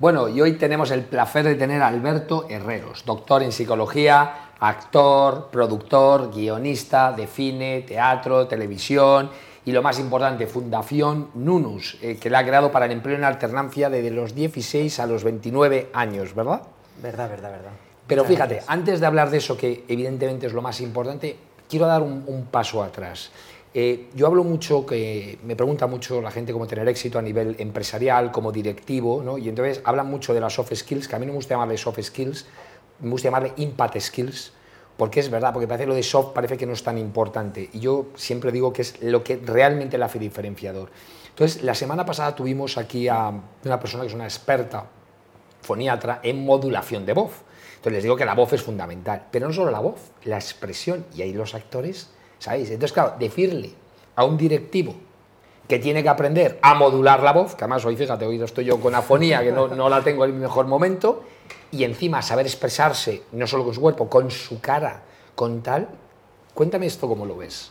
Bueno, 0.00 0.28
y 0.28 0.40
hoy 0.40 0.54
tenemos 0.54 0.90
el 0.90 1.04
placer 1.04 1.44
de 1.44 1.54
tener 1.54 1.80
a 1.80 1.86
Alberto 1.86 2.46
Herreros, 2.50 3.04
doctor 3.04 3.44
en 3.44 3.52
psicología, 3.52 4.50
actor, 4.58 5.50
productor, 5.52 6.34
guionista 6.34 7.12
de 7.12 7.28
cine, 7.28 7.82
teatro, 7.82 8.48
televisión 8.48 9.30
y 9.64 9.70
lo 9.70 9.82
más 9.82 10.00
importante, 10.00 10.48
Fundación 10.48 11.30
Nunus, 11.34 11.96
eh, 12.02 12.16
que 12.16 12.28
la 12.28 12.40
ha 12.40 12.44
creado 12.44 12.72
para 12.72 12.86
el 12.86 12.92
empleo 12.92 13.16
en 13.16 13.22
alternancia 13.22 13.88
desde 13.88 14.10
los 14.10 14.34
16 14.34 14.98
a 14.98 15.06
los 15.06 15.22
29 15.22 15.90
años, 15.94 16.34
¿verdad? 16.34 16.62
Verdad, 17.00 17.30
verdad, 17.30 17.50
verdad. 17.52 17.72
Pero 18.08 18.24
fíjate, 18.24 18.62
antes 18.66 18.98
de 18.98 19.06
hablar 19.06 19.30
de 19.30 19.38
eso, 19.38 19.56
que 19.56 19.84
evidentemente 19.88 20.48
es 20.48 20.52
lo 20.52 20.60
más 20.60 20.80
importante, 20.80 21.36
quiero 21.68 21.86
dar 21.86 22.02
un, 22.02 22.48
paso 22.50 22.82
atrás. 22.82 23.30
Eh, 23.76 24.08
yo 24.14 24.28
hablo 24.28 24.44
mucho, 24.44 24.86
que 24.86 25.36
me 25.42 25.56
pregunta 25.56 25.88
mucho 25.88 26.22
la 26.22 26.30
gente 26.30 26.52
cómo 26.52 26.68
tener 26.68 26.88
éxito 26.88 27.18
a 27.18 27.22
nivel 27.22 27.56
empresarial, 27.58 28.30
como 28.30 28.52
directivo, 28.52 29.20
¿no? 29.20 29.36
y 29.36 29.48
entonces 29.48 29.80
hablan 29.84 30.08
mucho 30.08 30.32
de 30.32 30.40
las 30.40 30.52
soft 30.52 30.72
skills, 30.72 31.08
que 31.08 31.16
a 31.16 31.18
mí 31.18 31.26
no 31.26 31.32
me 31.32 31.36
gusta 31.36 31.54
llamarle 31.54 31.76
soft 31.76 32.00
skills, 32.00 32.46
me 33.00 33.10
gusta 33.10 33.26
llamarle 33.26 33.52
impact 33.56 33.98
skills, 33.98 34.52
porque 34.96 35.18
es 35.18 35.28
verdad, 35.28 35.52
porque 35.52 35.66
parece 35.66 35.86
lo 35.86 35.94
de 35.94 36.04
soft 36.04 36.32
parece 36.32 36.56
que 36.56 36.66
no 36.66 36.72
es 36.72 36.84
tan 36.84 36.98
importante, 36.98 37.68
y 37.72 37.80
yo 37.80 38.06
siempre 38.14 38.52
digo 38.52 38.72
que 38.72 38.82
es 38.82 39.02
lo 39.02 39.24
que 39.24 39.36
realmente 39.36 39.98
le 39.98 40.04
hace 40.04 40.20
diferenciador. 40.20 40.90
Entonces, 41.30 41.64
la 41.64 41.74
semana 41.74 42.06
pasada 42.06 42.32
tuvimos 42.36 42.78
aquí 42.78 43.08
a 43.08 43.32
una 43.64 43.80
persona 43.80 44.04
que 44.04 44.08
es 44.08 44.14
una 44.14 44.22
experta 44.22 44.86
foniatra 45.62 46.20
en 46.22 46.44
modulación 46.44 47.04
de 47.04 47.12
voz. 47.12 47.32
Entonces 47.70 47.94
les 47.94 48.02
digo 48.04 48.14
que 48.14 48.24
la 48.24 48.34
voz 48.34 48.52
es 48.52 48.62
fundamental, 48.62 49.26
pero 49.32 49.48
no 49.48 49.52
solo 49.52 49.72
la 49.72 49.80
voz, 49.80 50.12
la 50.22 50.36
expresión, 50.36 51.04
y 51.12 51.22
ahí 51.22 51.32
los 51.32 51.56
actores, 51.56 52.13
¿sabéis? 52.44 52.70
Entonces, 52.70 52.92
claro, 52.92 53.14
decirle 53.18 53.72
a 54.16 54.24
un 54.24 54.36
directivo 54.36 54.94
que 55.66 55.78
tiene 55.78 56.02
que 56.02 56.10
aprender 56.10 56.58
a 56.60 56.74
modular 56.74 57.22
la 57.22 57.32
voz, 57.32 57.54
que 57.54 57.64
además 57.64 57.82
hoy, 57.86 57.96
fíjate, 57.96 58.26
hoy 58.26 58.40
estoy 58.42 58.66
yo 58.66 58.78
con 58.78 58.94
afonía, 58.94 59.42
que 59.42 59.50
no, 59.50 59.68
no 59.68 59.88
la 59.88 60.02
tengo 60.02 60.26
en 60.26 60.34
mi 60.34 60.40
mejor 60.40 60.66
momento, 60.66 61.24
y 61.70 61.84
encima 61.84 62.20
saber 62.20 62.44
expresarse, 62.44 63.22
no 63.32 63.46
solo 63.46 63.64
con 63.64 63.72
su 63.72 63.80
cuerpo, 63.80 64.10
con 64.10 64.30
su 64.30 64.60
cara, 64.60 65.00
con 65.34 65.62
tal. 65.62 65.88
Cuéntame 66.52 66.84
esto 66.84 67.08
cómo 67.08 67.24
lo 67.24 67.38
ves. 67.38 67.70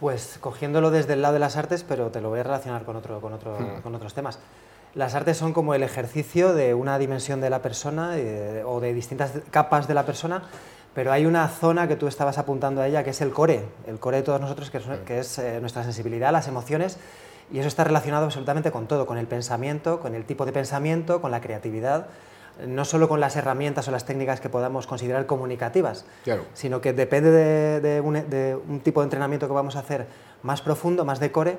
Pues 0.00 0.38
cogiéndolo 0.40 0.90
desde 0.90 1.12
el 1.12 1.20
lado 1.20 1.34
de 1.34 1.40
las 1.40 1.58
artes, 1.58 1.84
pero 1.86 2.10
te 2.10 2.22
lo 2.22 2.30
voy 2.30 2.40
a 2.40 2.44
relacionar 2.44 2.84
con, 2.84 2.96
otro, 2.96 3.20
con, 3.20 3.34
otro, 3.34 3.58
hmm. 3.60 3.82
con 3.82 3.94
otros 3.94 4.14
temas. 4.14 4.38
Las 4.94 5.14
artes 5.14 5.36
son 5.36 5.52
como 5.52 5.74
el 5.74 5.82
ejercicio 5.82 6.54
de 6.54 6.72
una 6.72 6.98
dimensión 6.98 7.42
de 7.42 7.50
la 7.50 7.60
persona 7.60 8.16
eh, 8.16 8.64
o 8.64 8.80
de 8.80 8.94
distintas 8.94 9.32
capas 9.50 9.86
de 9.86 9.94
la 9.94 10.06
persona, 10.06 10.44
pero 11.00 11.12
hay 11.12 11.24
una 11.24 11.48
zona 11.48 11.88
que 11.88 11.96
tú 11.96 12.08
estabas 12.08 12.36
apuntando 12.36 12.82
a 12.82 12.86
ella, 12.86 13.02
que 13.02 13.08
es 13.08 13.22
el 13.22 13.30
core, 13.30 13.64
el 13.86 13.98
core 13.98 14.18
de 14.18 14.22
todos 14.22 14.38
nosotros, 14.38 14.70
que 14.70 15.18
es, 15.18 15.38
eh, 15.38 15.58
nuestra 15.58 15.82
sensibilidad, 15.82 16.30
las 16.30 16.46
emociones, 16.46 16.98
y 17.50 17.58
eso 17.58 17.68
está 17.68 17.84
relacionado 17.84 18.26
absolutamente 18.26 18.70
con 18.70 18.86
todo, 18.86 19.06
con 19.06 19.16
el 19.16 19.26
pensamiento, 19.26 19.98
con 19.98 20.14
el 20.14 20.26
tipo 20.26 20.44
de 20.44 20.52
pensamiento, 20.52 21.22
con 21.22 21.30
la 21.30 21.40
creatividad, 21.40 22.08
no 22.66 22.84
solo 22.84 23.08
con 23.08 23.18
las 23.18 23.34
herramientas 23.36 23.88
o 23.88 23.92
las 23.92 24.04
técnicas 24.04 24.42
que 24.42 24.50
podamos 24.50 24.86
considerar 24.86 25.24
comunicativas, 25.24 26.04
sino 26.52 26.82
que 26.82 26.92
depende 26.92 27.30
de, 27.80 28.00
un, 28.02 28.28
de 28.28 28.58
un 28.68 28.80
tipo 28.80 29.00
de 29.00 29.04
entrenamiento 29.04 29.46
que 29.46 29.54
vamos 29.54 29.76
a 29.76 29.78
hacer 29.78 30.06
más 30.42 30.60
profundo, 30.60 31.06
más 31.06 31.18
de 31.18 31.32
core, 31.32 31.56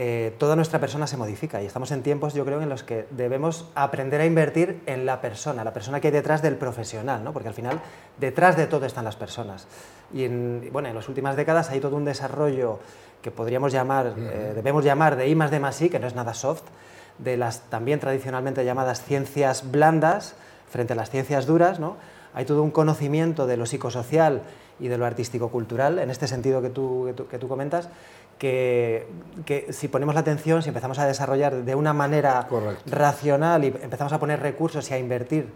eh, 0.00 0.32
toda 0.38 0.54
nuestra 0.54 0.78
persona 0.78 1.08
se 1.08 1.16
modifica 1.16 1.60
y 1.60 1.66
estamos 1.66 1.90
en 1.90 2.04
tiempos, 2.04 2.32
yo 2.32 2.44
creo, 2.44 2.62
en 2.62 2.68
los 2.68 2.84
que 2.84 3.08
debemos 3.10 3.68
aprender 3.74 4.20
a 4.20 4.26
invertir 4.26 4.80
en 4.86 5.04
la 5.04 5.20
persona, 5.20 5.64
la 5.64 5.72
persona 5.72 6.00
que 6.00 6.06
hay 6.06 6.12
detrás 6.12 6.40
del 6.40 6.54
profesional, 6.54 7.24
¿no? 7.24 7.32
porque 7.32 7.48
al 7.48 7.54
final 7.54 7.80
detrás 8.16 8.56
de 8.56 8.68
todo 8.68 8.86
están 8.86 9.04
las 9.04 9.16
personas. 9.16 9.66
Y 10.14 10.22
en, 10.22 10.68
bueno, 10.70 10.88
en 10.88 10.94
las 10.94 11.08
últimas 11.08 11.34
décadas 11.34 11.70
hay 11.70 11.80
todo 11.80 11.96
un 11.96 12.04
desarrollo 12.04 12.78
que 13.22 13.32
podríamos 13.32 13.72
llamar, 13.72 14.14
eh, 14.16 14.52
debemos 14.54 14.84
llamar 14.84 15.16
de 15.16 15.26
I 15.26 15.34
más 15.34 15.50
D 15.50 15.58
más 15.58 15.82
I, 15.82 15.90
que 15.90 15.98
no 15.98 16.06
es 16.06 16.14
nada 16.14 16.32
soft, 16.32 16.62
de 17.18 17.36
las 17.36 17.62
también 17.62 17.98
tradicionalmente 17.98 18.64
llamadas 18.64 19.02
ciencias 19.02 19.68
blandas 19.68 20.36
frente 20.70 20.92
a 20.92 20.96
las 20.96 21.10
ciencias 21.10 21.44
duras, 21.44 21.80
¿no? 21.80 21.96
Hay 22.34 22.44
todo 22.44 22.62
un 22.62 22.70
conocimiento 22.70 23.48
de 23.48 23.56
lo 23.56 23.66
psicosocial 23.66 24.42
y 24.80 24.88
de 24.88 24.98
lo 24.98 25.06
artístico-cultural, 25.06 25.98
en 25.98 26.10
este 26.10 26.26
sentido 26.26 26.62
que 26.62 26.70
tú, 26.70 27.14
que 27.30 27.38
tú 27.38 27.48
comentas, 27.48 27.88
que, 28.38 29.66
si 29.70 29.88
ponemos 29.88 30.14
la 30.14 30.20
atención, 30.20 30.62
si 30.62 30.68
empezamos 30.68 30.98
a 30.98 31.06
desarrollar 31.06 31.64
de 31.64 31.74
una 31.74 31.92
manera 31.92 32.48
racional 32.86 33.64
y 33.64 33.68
empezamos 33.68 34.12
a 34.12 34.20
poner 34.20 34.40
recursos 34.40 34.90
y 34.90 34.94
a 34.94 34.98
invertir 34.98 35.48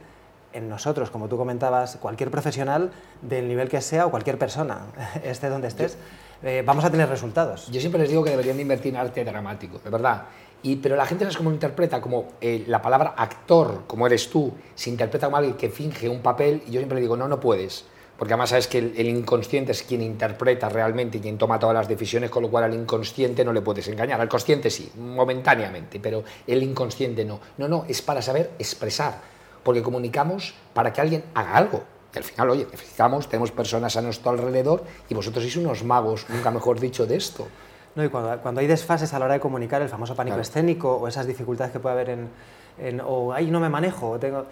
en 0.53 0.69
nosotros, 0.69 1.11
como 1.11 1.29
tú 1.29 1.39
comentabas, 1.39 1.97
cualquier 1.97 2.31
profesional 2.31 2.91
del 3.23 3.49
nivel 3.49 3.71
que 3.71 3.81
sea 3.81 4.07
o 4.07 4.11
cualquier 4.11 4.37
persona, 4.37 4.81
esté 5.25 5.49
donde 5.49 5.69
estés, 5.69 5.97
eh, 6.43 6.63
vamos 6.67 6.85
a 6.85 6.91
tener 6.91 7.09
resultados. 7.09 7.69
Yo 7.71 7.81
siempre 7.81 8.01
les 8.01 8.11
digo 8.11 8.23
que 8.23 8.31
deberían 8.31 8.57
de 8.57 8.63
invertir 8.63 8.93
en 8.93 9.01
arte 9.01 9.25
dramático, 9.25 9.81
de 9.83 9.89
verdad. 9.89 10.25
Y, 10.65 10.77
pero 10.77 10.95
la 10.95 11.07
gente 11.07 11.25
no 11.25 11.31
es 11.31 11.37
como 11.37 11.51
interpreta, 11.51 12.01
como 12.01 12.33
eh, 12.41 12.65
la 12.69 12.83
palabra 12.83 13.15
actor, 13.17 13.83
como 13.87 14.07
eres 14.07 14.29
tú, 14.29 14.53
se 14.75 14.91
interpreta 14.91 15.27
como 15.27 15.39
alguien 15.39 15.57
que 15.57 15.71
finge 15.71 16.09
un 16.09 16.21
papel, 16.21 16.63
y 16.67 16.73
yo 16.73 16.81
siempre 16.81 16.97
le 16.97 17.03
digo, 17.03 17.17
no, 17.17 17.27
no 17.29 17.41
puedes 17.41 17.87
porque 18.23 18.35
además 18.35 18.51
sabes 18.51 18.69
que 18.69 18.79
el, 18.79 19.09
inconsciente 19.09 19.73
es 19.73 19.83
quien 19.83 20.01
interpreta 20.01 20.69
realmente 20.69 21.19
y 21.19 21.21
quien 21.21 21.37
toma 21.37 21.59
todas 21.59 21.75
las 21.75 21.89
decisiones, 21.89 22.31
con 22.31 22.45
lo 22.45 22.51
cual 22.53 22.63
al 22.63 22.73
inconsciente 22.73 23.45
no 23.45 23.53
le 23.53 23.63
puedes 23.63 23.89
engañar. 23.89 24.21
Al 24.21 24.29
consciente 24.29 24.71
sí, 24.71 24.93
momentáneamente, 24.97 25.99
pero 25.99 26.23
el 26.47 26.63
inconsciente 26.63 27.25
no. 27.25 27.41
No, 27.59 27.67
no, 27.67 27.85
es 27.89 28.01
para 28.01 28.23
saber 28.23 28.53
expresar, 28.61 29.21
porque 29.65 29.83
comunicamos 29.83 30.55
para 30.73 30.93
que 30.93 31.01
alguien 31.01 31.25
haga 31.35 31.57
algo. 31.57 31.83
Y 32.15 32.19
al 32.19 32.23
final, 32.23 32.51
oye, 32.51 32.69
necesitamos, 32.71 33.27
tenemos 33.29 33.51
personas 33.51 33.97
a 33.97 34.03
nuestro 34.03 34.31
alrededor 34.31 34.85
y 35.09 35.15
vosotros 35.15 35.43
sois 35.43 35.57
unos 35.57 35.83
magos, 35.83 36.27
nunca 36.29 36.53
mejor 36.53 36.79
dicho, 36.79 37.07
de 37.07 37.17
esto. 37.17 37.49
No, 37.97 38.05
y 38.05 38.09
cuando, 38.09 38.61
hay 38.61 38.69
desfases 38.69 39.13
a 39.15 39.19
la 39.19 39.25
hora 39.25 39.35
de 39.35 39.41
comunicar, 39.41 39.83
el 39.83 39.89
famoso 39.89 40.15
pánico 40.15 40.39
escénico 40.39 40.95
o 40.95 41.09
esas 41.09 41.27
dificultades 41.27 41.73
que 41.73 41.81
puede 41.81 41.95
haber 41.95 42.11
en, 42.11 42.29
en 42.79 43.03
o 43.05 43.33
ahí 43.33 43.51
no 43.51 43.59
me 43.59 43.69
manejo, 43.69 44.17
tengo 44.21 44.47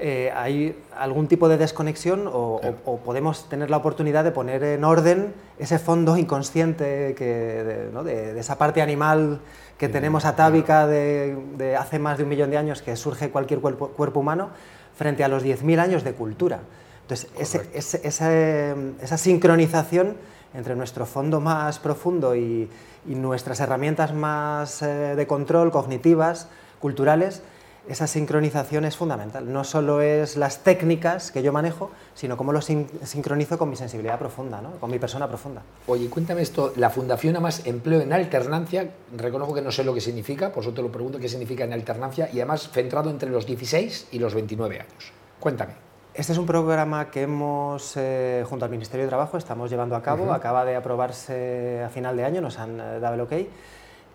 eh, 0.00 0.32
hay 0.32 0.78
algún 0.96 1.26
tipo 1.26 1.48
de 1.48 1.56
desconexión 1.56 2.30
o, 2.32 2.60
podemos 3.04 3.48
tener 3.48 3.68
la 3.68 3.78
oportunidad 3.78 4.22
de 4.22 4.30
poner 4.30 4.62
en 4.62 4.84
orden 4.84 5.34
ese 5.58 5.80
fondo 5.80 6.16
inconsciente 6.16 7.16
que, 7.16 7.90
de, 8.04 8.38
esa 8.38 8.56
parte 8.56 8.80
animal 8.80 9.40
que 9.76 9.88
tenemos 9.88 10.24
atávica 10.24 10.86
de, 10.86 11.76
hace 11.76 11.98
más 11.98 12.16
de 12.16 12.22
un 12.22 12.28
millón 12.28 12.50
de 12.50 12.58
años 12.58 12.80
que 12.80 12.94
surge 12.94 13.30
cualquier 13.30 13.58
cuerpo, 13.60 14.20
humano 14.20 14.50
frente 14.96 15.24
a 15.24 15.28
los 15.28 15.42
10.000 15.42 15.80
años 15.80 16.04
de 16.04 16.12
cultura. 16.12 16.60
Entonces, 17.02 17.28
esa, 17.74 19.18
sincronización 19.18 20.16
entre 20.54 20.76
nuestro 20.76 21.06
fondo 21.06 21.40
más 21.40 21.80
profundo 21.80 22.36
y, 22.36 22.70
nuestras 23.04 23.58
herramientas 23.60 24.12
más 24.12 24.82
eh, 24.82 25.16
de 25.16 25.26
control, 25.26 25.70
cognitivas, 25.70 26.48
culturales, 26.78 27.42
esa 27.88 28.06
sincronización 28.06 28.84
es 28.84 28.96
fundamental. 28.96 29.50
No 29.52 29.64
solo 29.64 30.00
es 30.00 30.36
las 30.36 30.62
técnicas 30.62 31.30
que 31.30 31.42
yo 31.42 31.52
manejo, 31.52 31.90
sino 32.14 32.36
cómo 32.36 32.52
lo 32.52 32.60
sincronizo 32.60 33.58
con 33.58 33.70
mi 33.70 33.76
sensibilidad 33.76 34.18
profunda, 34.18 34.60
¿no? 34.60 34.72
con 34.72 34.90
mi 34.90 34.98
persona 34.98 35.26
profunda. 35.26 35.62
Oye, 35.86 36.08
cuéntame 36.10 36.42
esto, 36.42 36.72
la 36.76 36.90
Fundación 36.90 37.34
además 37.36 37.62
empleo 37.64 38.00
en 38.00 38.12
alternancia, 38.12 38.90
reconozco 39.16 39.54
que 39.54 39.62
no 39.62 39.72
sé 39.72 39.84
lo 39.84 39.94
que 39.94 40.00
significa, 40.00 40.52
por 40.52 40.62
eso 40.62 40.72
te 40.72 40.82
lo 40.82 40.92
pregunto, 40.92 41.18
qué 41.18 41.28
significa 41.28 41.64
en 41.64 41.72
alternancia, 41.72 42.28
y 42.32 42.40
además 42.40 42.68
centrado 42.70 43.10
entre 43.10 43.30
los 43.30 43.46
16 43.46 44.08
y 44.12 44.18
los 44.18 44.34
29 44.34 44.80
años. 44.80 45.12
Cuéntame. 45.40 45.74
Este 46.14 46.32
es 46.32 46.38
un 46.38 46.46
programa 46.46 47.10
que 47.10 47.22
hemos, 47.22 47.92
eh, 47.96 48.44
junto 48.48 48.64
al 48.64 48.70
Ministerio 48.72 49.04
de 49.04 49.08
Trabajo, 49.08 49.36
estamos 49.36 49.70
llevando 49.70 49.94
a 49.94 50.02
cabo, 50.02 50.32
acaba 50.32 50.64
de 50.64 50.74
aprobarse 50.74 51.82
a 51.84 51.88
final 51.90 52.16
de 52.16 52.24
año, 52.24 52.40
nos 52.40 52.58
han 52.58 52.80
eh, 52.80 52.98
dado 52.98 53.14
el 53.14 53.20
ok, 53.20 53.32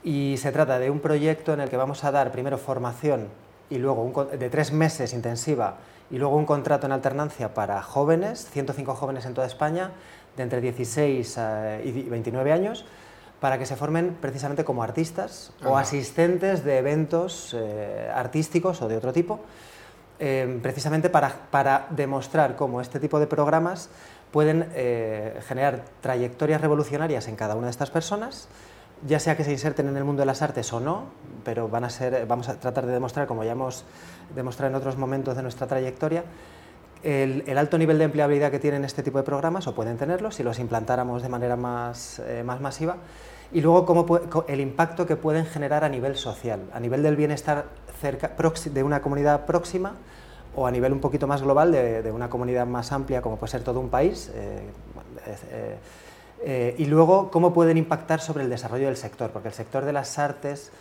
y 0.04 0.36
se 0.38 0.52
trata 0.52 0.80
de 0.80 0.90
un 0.90 1.00
proyecto 1.00 1.54
en 1.54 1.62
el 1.62 1.70
que 1.70 1.78
vamos 1.78 2.04
a 2.04 2.12
dar 2.12 2.32
primero 2.34 2.58
formación 2.58 3.28
y 3.74 3.80
luego 3.80 4.26
de 4.26 4.50
tres 4.50 4.72
meses 4.72 5.14
intensiva 5.14 5.78
y 6.12 6.20
luego 6.20 6.36
un 6.36 6.46
contrato 6.46 6.86
en 6.86 6.92
alternancia 6.92 7.56
para 7.56 7.82
jóvenes, 7.82 8.48
105 8.52 8.94
jóvenes 8.94 9.26
en 9.26 9.34
toda 9.34 9.48
España, 9.48 9.92
de 10.38 10.44
entre 10.44 10.62
16 10.62 11.36
eh, 11.40 11.82
y 11.84 12.04
29 12.04 12.52
años, 12.52 12.86
para 13.40 13.58
que 13.58 13.66
se 13.66 13.76
formen 13.76 14.16
precisamente 14.22 14.64
como 14.64 14.84
artistas 14.84 15.52
o 15.66 15.76
asistentes 15.76 16.64
de 16.64 16.78
eventos 16.78 17.56
eh, 17.58 18.12
artísticos 18.14 18.82
o 18.84 18.88
de 18.88 18.96
otro 18.96 19.12
tipo, 19.12 19.40
eh, 20.20 20.60
precisamente 20.62 21.10
para, 21.10 21.34
para, 21.50 21.88
demostrar 21.90 22.56
cómo 22.56 22.80
este 22.80 23.00
tipo 23.00 23.20
de 23.20 23.26
programas 23.26 23.90
pueden 24.32 24.68
generar 25.48 25.84
trayectorias 26.02 26.60
revolucionarias 26.60 27.28
en 27.28 27.36
cada 27.36 27.56
una 27.56 27.68
de 27.68 27.72
estas 27.72 27.92
personas, 27.92 28.48
ya 29.08 29.20
sea 29.20 29.36
que 29.38 29.44
se 29.44 29.52
inserten 29.52 29.88
en 29.88 29.98
el 29.98 30.04
mundo 30.04 30.22
de 30.22 30.26
las 30.26 30.42
artes 30.42 30.72
o 30.74 30.80
no, 30.80 31.06
pero 31.44 31.68
van 31.68 31.84
a 31.84 31.90
ser, 31.90 32.26
vamos 32.26 32.50
a 32.50 32.60
tratar 32.60 32.86
de 32.86 32.94
demostrar, 32.94 33.28
como 33.28 33.44
ya 33.44 33.52
hemos 33.52 33.86
demostrado 34.36 34.72
en 34.72 34.76
otros 34.76 34.98
momentos 34.98 35.36
de 35.36 35.42
nuestra 35.42 35.68
trayectoria, 35.68 36.24
el, 37.04 37.58
alto 37.58 37.78
nivel 37.78 37.98
de 37.98 38.06
empleabilidad 38.06 38.50
que 38.50 38.60
tienen 38.60 38.86
este 38.86 39.04
tipo 39.04 39.18
de 39.18 39.24
programas, 39.24 39.68
o 39.68 39.76
pueden 39.76 39.98
tenerlo 39.98 40.32
si 40.32 40.42
los 40.42 40.58
implantáramos 40.60 41.22
de 41.22 41.30
manera 41.30 41.58
más, 41.58 42.20
eh, 42.20 42.44
más 42.46 42.62
masiva, 42.62 42.98
y 43.52 43.62
luego 43.62 43.86
cómo, 43.86 44.06
el 44.48 44.60
impacto 44.62 45.06
que 45.06 45.16
pueden 45.16 45.46
generar 45.46 45.84
a 45.84 45.90
nivel 45.90 46.16
social, 46.16 46.62
a 46.74 46.80
nivel 46.80 47.04
del 47.04 47.16
bienestar 47.16 47.66
de 48.74 48.84
una 48.84 49.02
comunidad 49.02 49.46
próxima 49.46 49.94
o 50.56 50.68
a 50.68 50.72
nivel 50.72 50.92
un 50.92 51.00
poquito 51.00 51.26
más 51.26 51.42
global 51.42 51.72
de, 51.72 52.12
una 52.12 52.30
comunidad 52.30 52.68
más 52.68 52.92
amplia, 52.92 53.22
como 53.22 53.38
puede 53.38 53.52
ser 53.52 53.64
todo 53.64 53.80
un 53.80 53.90
país. 53.90 54.30
Eh, 54.36 54.60
eh, 55.52 55.78
eh, 56.46 56.76
y 56.78 56.86
luego, 56.86 57.30
cómo 57.32 57.54
pueden 57.54 57.78
impactar 57.78 58.20
sobre 58.22 58.44
el 58.44 58.50
desarrollo 58.50 58.88
del 58.88 58.98
sector, 58.98 59.30
porque 59.32 59.48
el 59.50 59.54
sector 59.54 59.86
de 59.86 59.94
las 59.94 60.20
artes 60.20 60.72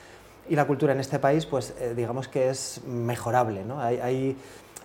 y 0.48 0.56
la 0.56 0.64
cultura 0.66 0.92
en 0.92 1.00
este 1.00 1.18
país, 1.18 1.46
pues 1.46 1.74
eh, 1.80 1.94
digamos 1.96 2.28
que 2.28 2.50
es 2.50 2.80
mejorable. 2.86 3.64
¿no? 3.64 3.80
Hay, 3.80 3.98
hay, 4.00 4.36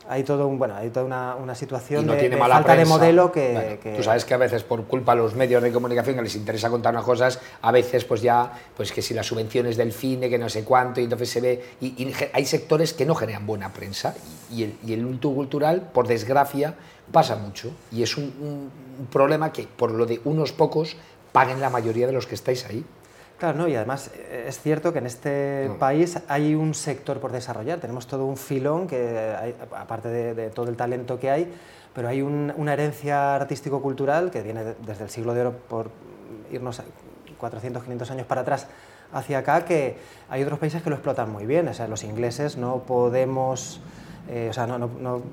hay 0.08 0.24
todo 0.24 0.48
un, 0.48 0.58
bueno, 0.60 0.76
hay 0.76 0.90
toda 0.90 1.06
una, 1.06 1.36
una 1.36 1.56
situación 1.56 2.06
no 2.06 2.14
de, 2.14 2.20
tiene 2.20 2.36
de 2.36 2.40
mala 2.42 2.56
falta 2.56 2.74
de 2.74 2.78
prensa. 2.78 2.94
modelo 2.94 3.32
que, 3.32 3.52
Bueno, 3.54 3.80
que- 3.82 3.94
Tú 3.96 4.04
sabes 4.04 4.24
que 4.24 4.34
a 4.36 4.38
veces 4.38 4.64
por 4.64 4.84
culpa 4.86 5.16
de 5.16 5.22
los 5.22 5.36
medios 5.36 5.62
de 5.64 5.72
comunicación 5.72 6.16
que 6.16 6.22
les 6.22 6.36
interesa 6.36 6.70
contar 6.70 6.94
unas 6.94 7.04
cosas, 7.06 7.40
a 7.62 7.72
veces 7.72 8.06
pues 8.06 8.22
ya, 8.22 8.52
pues 8.78 8.92
que 8.92 9.02
si 9.02 9.14
las 9.16 9.26
subvenciones 9.26 9.76
del 9.78 9.92
cine, 9.92 10.30
que 10.30 10.38
no 10.38 10.48
sé 10.48 10.64
cuánto, 10.64 11.02
y 11.02 11.06
entonces 11.06 11.30
se 11.30 11.42
ve, 11.42 11.66
y, 11.82 11.88
y 12.02 12.14
hay 12.34 12.46
sectores 12.46 12.94
que 12.94 13.06
no 13.06 13.16
generan 13.16 13.46
buena 13.48 13.74
prensa, 13.74 14.16
y 14.52 14.64
el, 14.64 14.78
y 14.86 14.94
el 14.94 15.20
cultural, 15.20 15.90
por 15.92 16.08
desgracia, 16.08 16.76
pasa 17.12 17.36
mucho, 17.36 17.72
y 17.92 18.04
es 18.04 18.18
un, 18.18 18.26
un- 18.40 18.72
un 19.00 19.06
problema 19.08 19.52
que 19.54 19.64
por 19.68 19.92
lo 19.92 20.06
de 20.06 20.20
unos 20.26 20.52
pocos 20.52 20.96
paguen 21.32 21.62
la 21.62 21.70
mayoría 21.70 22.08
de 22.08 22.14
los 22.14 22.26
que 22.28 22.36
estáis 22.36 22.66
ahí. 22.66 22.84
Claro, 23.38 23.58
¿no? 23.60 23.68
y 23.68 23.76
además 23.76 24.10
eh, 24.16 24.46
es 24.48 24.60
cierto 24.60 24.92
que 24.92 25.00
en 25.00 25.06
este 25.06 25.66
No. 25.68 25.78
país 25.78 26.18
hay 26.28 26.56
un 26.56 26.74
sector 26.74 27.20
por 27.20 27.32
desarrollar, 27.32 27.80
tenemos 27.80 28.08
todo 28.08 28.26
un 28.26 28.36
filón, 28.38 28.88
que 28.88 29.36
hay- 29.40 29.56
aparte 29.76 30.10
de, 30.10 30.34
de 30.34 30.50
todo 30.50 30.70
el 30.70 30.76
talento 30.76 31.20
que 31.20 31.30
hay, 31.30 31.54
pero 31.94 32.08
hay 32.08 32.22
un- 32.24 32.52
una 32.58 32.74
herencia 32.74 33.36
artístico-cultural 33.36 34.32
que 34.32 34.42
viene 34.42 34.64
de- 34.64 34.76
desde 34.86 35.04
el 35.04 35.10
siglo 35.12 35.34
de 35.36 35.42
oro, 35.42 35.54
por 35.70 35.92
irnos 36.52 36.80
a 36.80 36.84
400, 37.38 37.84
500 37.84 38.10
años 38.10 38.26
para 38.26 38.42
atrás 38.42 38.68
hacia 39.14 39.38
acá, 39.38 39.64
que 39.66 39.98
hay 40.30 40.42
otros 40.42 40.58
países 40.60 40.82
que 40.82 40.90
lo 40.90 40.96
explotan 40.96 41.30
muy 41.32 41.46
bien, 41.46 41.68
o 41.68 41.74
sea, 41.76 41.88
los 41.88 42.04
ingleses 42.04 42.58
no 42.58 42.80
podemos... 42.88 43.80
eh, 44.30 44.48
o 44.50 44.54
sea, 44.54 44.68
no, 44.68 44.78
no- 44.78 44.90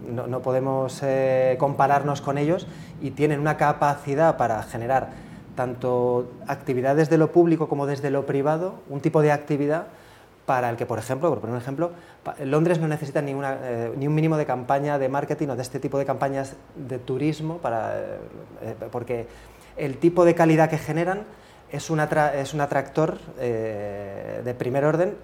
no- 0.08 0.26
no- 0.26 0.40
podemos 0.40 1.00
eh, 1.02 1.56
compararnos 1.58 2.20
con 2.20 2.38
ellos 2.38 2.66
y 3.02 3.10
tienen 3.12 3.40
una 3.40 3.56
capacidad 3.56 4.36
para 4.36 4.62
generar 4.62 5.10
tanto 5.56 6.30
actividades 6.48 7.10
de 7.10 7.18
lo 7.18 7.30
público 7.32 7.68
como 7.68 7.86
desde 7.86 8.10
lo 8.10 8.26
privado, 8.26 8.74
un 8.88 9.00
tipo 9.00 9.22
de 9.22 9.30
actividad 9.32 9.86
para 10.46 10.68
el 10.68 10.76
que, 10.76 10.84
por 10.84 10.98
ejemplo, 10.98 11.30
por 11.30 11.40
poner 11.40 11.54
un 11.56 11.62
ejemplo, 11.62 11.92
Londres 12.44 12.78
no 12.78 12.86
necesita 12.88 13.22
ni, 13.22 13.32
una, 13.32 13.56
eh, 13.62 13.92
ni 13.96 14.06
un 14.06 14.14
mínimo 14.14 14.36
de 14.36 14.44
campaña 14.46 14.98
de 14.98 15.08
marketing 15.08 15.48
o 15.48 15.56
de 15.56 15.62
este 15.62 15.80
tipo 15.80 15.98
de 15.98 16.04
campañas 16.04 16.54
de 16.76 16.98
turismo, 16.98 17.58
para, 17.58 17.94
porque 18.90 19.26
el 19.76 19.96
tipo 19.98 20.24
de 20.24 20.34
calidad 20.34 20.68
que 20.68 20.76
generan 20.78 21.22
es 21.70 21.88
un, 21.88 21.98
es 22.00 22.52
un 22.52 22.60
atractor 22.60 23.18
de 23.38 24.54
primer 24.58 24.84
orden 24.84 25.14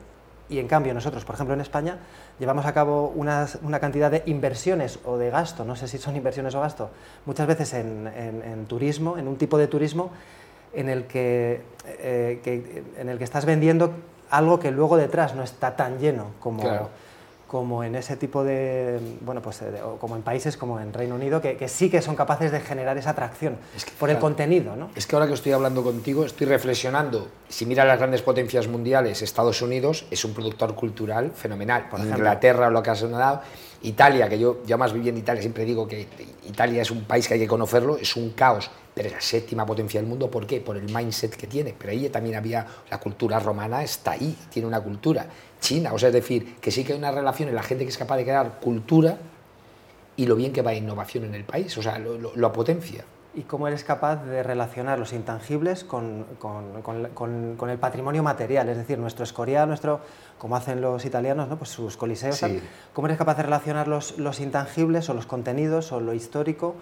y 0.51 0.59
en 0.59 0.67
cambio 0.69 0.93
nosotros, 0.93 1.25
por 1.25 1.37
ejemplo 1.37 1.55
en 1.55 1.61
España, 1.61 1.97
llevamos 2.39 2.67
a 2.67 2.75
cabo 2.75 3.09
una 3.17 3.79
cantidad 3.81 4.11
de 4.11 4.23
inversiones 4.27 4.99
o 5.05 5.17
de 5.17 5.31
gasto, 5.31 5.65
no 5.65 5.77
sé 5.77 5.87
si 5.89 5.97
son 5.99 6.17
inversiones 6.17 6.55
o 6.57 6.61
gasto, 6.61 6.91
muchas 7.25 7.47
veces 7.47 7.73
en, 7.75 8.07
en- 8.09 8.67
turismo, 8.67 9.17
en 9.17 9.29
un 9.29 9.37
tipo 9.37 9.57
de 9.59 9.67
turismo 9.69 10.11
en 10.75 10.89
el 10.89 11.05
que, 11.05 11.63
eh, 11.87 12.41
que- 12.45 12.83
en 12.99 13.09
el 13.09 13.19
que 13.19 13.25
estás 13.25 13.45
vendiendo 13.45 13.93
algo 14.31 14.59
que 14.61 14.71
luego 14.71 14.97
detrás 14.97 15.35
no 15.35 15.43
está 15.43 15.77
tan 15.77 15.99
lleno 15.99 16.33
como. 16.41 16.63
Como 17.51 17.83
en 17.83 17.97
ese 17.97 18.15
tipo 18.17 18.45
de, 18.45 19.01
bueno, 19.23 19.43
pues, 19.43 19.61
eh, 19.63 19.73
de- 19.73 19.81
como 19.99 20.15
en 20.15 20.23
países 20.23 20.57
como 20.57 20.79
en 20.79 20.93
Reino 20.93 21.17
Unido, 21.17 21.41
que, 21.41 21.57
que 21.57 21.67
sí 21.67 21.91
que 21.91 22.01
son 22.01 22.15
capaces 22.15 22.53
de 22.53 22.61
generar 22.61 22.97
esa 22.97 23.11
atracción 23.11 23.57
Es 23.77 23.85
que, 23.85 23.91
por 23.91 24.09
el 24.09 24.15
claro. 24.19 24.27
contenido, 24.27 24.77
¿no? 24.77 24.89
Es 24.95 25.05
que 25.09 25.17
ahora 25.17 25.27
que 25.27 25.35
estoy 25.35 25.51
hablando 25.51 25.83
contigo, 25.83 26.25
estoy 26.25 26.47
reflexionando. 26.47 27.27
Si 27.49 27.67
mira 27.67 27.85
las 27.85 27.99
grandes 27.99 28.23
potencias 28.23 28.69
mundiales, 28.69 29.21
Estados 29.21 29.61
Unidos 29.63 30.07
es 30.13 30.25
un 30.25 30.33
productor 30.33 30.77
cultural 30.77 31.33
fenomenal. 31.35 31.89
Por 31.91 31.99
ejemplo. 31.99 32.19
Inglaterra, 32.19 32.71
lo 32.71 32.85
que 32.85 32.91
has 32.91 33.01
dado. 33.11 33.41
Italia, 33.83 34.29
que 34.29 34.39
yo 34.39 34.59
ya 34.65 34.77
más 34.77 34.93
viví 34.93 35.09
en 35.09 35.17
Italia, 35.17 35.41
siempre 35.43 35.65
digo 35.65 35.89
que 35.89 36.07
Italia 36.47 36.83
es 36.83 36.91
un 36.93 37.03
país 37.05 37.27
que 37.27 37.35
hay 37.35 37.41
que 37.41 37.49
conocerlo, 37.49 37.97
es 37.97 38.15
un 38.15 38.31
caos, 38.31 38.71
pero 38.95 39.09
es 39.09 39.15
la 39.15 39.21
séptima 39.23 39.65
potencia 39.67 39.99
del 40.01 40.09
mundo. 40.09 40.31
¿Por 40.31 40.47
qué? 40.47 40.61
Por 40.61 40.77
el 40.77 40.85
mindset 40.95 41.35
que 41.35 41.49
tiene. 41.49 41.75
Pero 41.77 41.91
ahí 41.91 42.09
también 42.11 42.37
había 42.37 42.65
la 42.91 42.99
cultura 42.99 43.41
romana, 43.41 43.83
está 43.83 44.13
ahí, 44.13 44.37
tiene 44.51 44.69
una 44.69 44.81
cultura. 44.81 45.27
China, 45.61 45.93
o 45.93 45.99
sea, 45.99 46.09
es 46.09 46.15
decir, 46.15 46.57
que 46.61 46.71
sí 46.71 46.85
que 46.85 46.93
hay 46.95 46.99
una 46.99 47.11
relación 47.11 47.49
en 47.49 47.55
la 47.55 47.63
gente 47.63 47.85
que 47.85 47.91
es 47.91 47.99
capaz 47.99 48.17
de 48.17 48.25
crear 48.25 48.59
cultura 48.61 49.19
y 50.17 50.27
lo 50.27 50.35
bien 50.37 50.53
que 50.53 50.63
va 50.63 50.71
a 50.73 50.75
innovación 50.75 51.25
en 51.25 51.35
el 51.35 51.45
país, 51.45 51.77
o 51.79 51.83
sea, 51.83 51.99
lo, 51.99 52.19
lo- 52.19 52.33
lo 52.35 52.53
potencia. 52.53 53.05
y 53.33 53.43
cómo 53.43 53.69
eres 53.69 53.85
capaz 53.85 54.25
de 54.25 54.43
relacionar 54.43 54.99
los 54.99 55.13
intangibles 55.13 55.85
con, 55.85 56.25
con- 56.41 56.83
con- 57.57 57.71
el 57.71 57.79
patrimonio 57.79 58.25
material, 58.25 58.69
es 58.69 58.77
decir, 58.77 58.99
nuestro 58.99 59.23
escorial, 59.23 59.69
nuestro, 59.69 60.01
como 60.37 60.57
hacen 60.57 60.81
los 60.81 61.05
italianos, 61.05 61.47
¿no? 61.49 61.57
pues 61.57 61.71
sus 61.71 61.97
coliseos, 61.97 62.35
Sí. 62.35 62.41
tal. 62.41 62.61
cómo 62.93 63.07
eres 63.07 63.19
capaz 63.19 63.37
de 63.37 63.45
relacionar 63.45 63.87
los, 63.87 64.19
los 64.19 64.41
intangibles 64.41 65.09
o 65.11 65.15
los 65.15 65.27
contenidos 65.27 65.93
o 65.93 66.01
lo 66.01 66.13
histórico 66.13 66.75